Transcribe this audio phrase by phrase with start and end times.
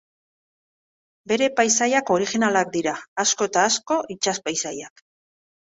[1.31, 5.11] Bere paisaiak originalak dira, asko eta asko itsas-paisaiak.